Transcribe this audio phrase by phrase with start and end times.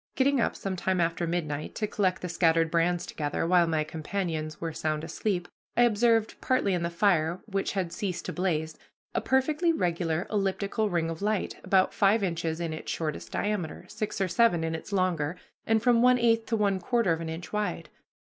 [0.15, 4.59] Getting up some time after midnight to collect the scattered brands together, while my companions
[4.59, 8.79] were sound asleep, I observed, partly in the fire, which had ceased to blaze,
[9.13, 14.19] a perfectly regular elliptical ring of light, about five inches in its shortest diameter, six
[14.19, 15.35] or seven in its longer,
[15.67, 17.89] and from one eighth to one quarter of an inch wide.